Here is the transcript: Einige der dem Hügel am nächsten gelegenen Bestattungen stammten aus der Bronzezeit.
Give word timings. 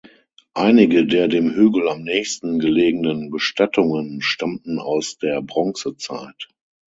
Einige 0.55 1.05
der 1.05 1.27
dem 1.27 1.51
Hügel 1.53 1.87
am 1.87 2.01
nächsten 2.01 2.57
gelegenen 2.57 3.29
Bestattungen 3.29 4.19
stammten 4.23 4.79
aus 4.79 5.19
der 5.19 5.43
Bronzezeit. 5.43 6.47